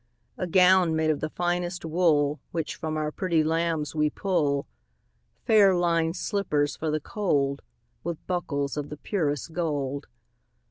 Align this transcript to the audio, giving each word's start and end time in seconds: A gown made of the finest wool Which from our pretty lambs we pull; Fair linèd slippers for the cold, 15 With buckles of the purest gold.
A 0.35 0.47
gown 0.47 0.95
made 0.95 1.11
of 1.11 1.19
the 1.19 1.29
finest 1.29 1.85
wool 1.85 2.39
Which 2.49 2.75
from 2.75 2.97
our 2.97 3.11
pretty 3.11 3.43
lambs 3.43 3.93
we 3.93 4.09
pull; 4.09 4.65
Fair 5.45 5.73
linèd 5.73 6.15
slippers 6.15 6.75
for 6.75 6.89
the 6.89 6.99
cold, 6.99 7.59
15 7.97 7.99
With 8.05 8.25
buckles 8.25 8.77
of 8.77 8.89
the 8.89 8.97
purest 8.97 9.53
gold. 9.53 10.07